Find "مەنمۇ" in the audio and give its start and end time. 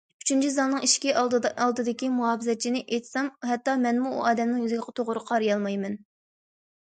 3.85-4.15